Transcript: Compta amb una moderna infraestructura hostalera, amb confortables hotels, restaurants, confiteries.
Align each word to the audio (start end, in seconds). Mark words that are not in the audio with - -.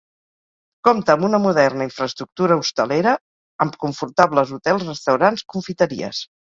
Compta 0.87 1.15
amb 1.15 1.25
una 1.27 1.39
moderna 1.43 1.87
infraestructura 1.89 2.59
hostalera, 2.63 3.15
amb 3.69 3.79
confortables 3.87 4.59
hotels, 4.59 4.91
restaurants, 4.93 5.49
confiteries. 5.57 6.29